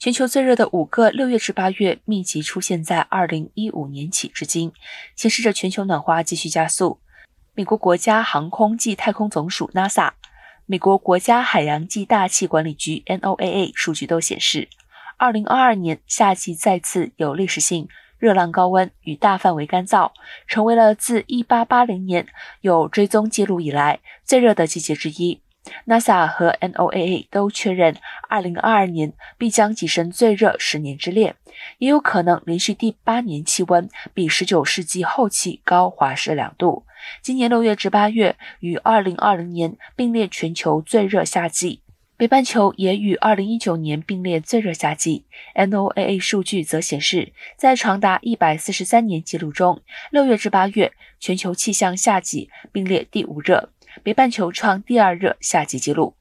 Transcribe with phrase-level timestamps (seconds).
[0.00, 4.72] 全球最热的五个六月至八月密集出现在二零一五年起至今，
[5.14, 6.98] 显示着全球暖化继续加速。
[7.52, 10.12] 美国国家航空暨太空总署 NASA、
[10.64, 14.70] 美国国家海洋暨大气管理局 NOAA 数据都显示，
[15.18, 17.86] 二零二二年夏季再次有历史性
[18.16, 20.12] 热浪高温与大范围干燥，
[20.46, 22.26] 成为了自一八八零年
[22.62, 25.42] 有追踪记录以来最热的季节之一。
[25.86, 27.96] NASA 和 NOAA 都确认
[28.30, 31.36] ，2022年必将跻身最热十年之列，
[31.78, 36.84] 也有可能连续第八年气温比19世纪后期高华氏两度。
[37.22, 41.82] 今年六月至八月与2020年并列全球最热夏季，
[42.16, 45.26] 北半球也与2019年并列最热夏季。
[45.54, 53.70] NOAA 数据则显示，在长达143年记录中，六月至八月全球气象夏季并列第五热。
[54.02, 56.14] 北半球创第二热夏季纪录。